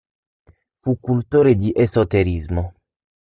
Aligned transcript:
Fu 0.81 0.97
cultore 0.99 1.53
di 1.55 1.71
esoterismo. 1.75 2.73